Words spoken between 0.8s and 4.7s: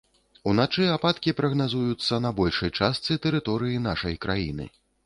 ападкі прагназуюцца на большай частцы тэрыторыі нашай краіны.